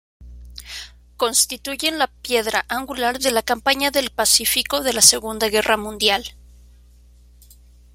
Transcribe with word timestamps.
Constituyen 1.15 1.99
la 1.99 2.07
piedra 2.07 2.65
angular 2.69 3.19
de 3.19 3.29
la 3.29 3.43
campaña 3.43 3.91
del 3.91 4.09
Pacífico 4.09 4.81
de 4.81 4.93
la 4.93 5.01
Segunda 5.03 5.47
Guerra 5.49 5.77
Mundial. 5.77 6.25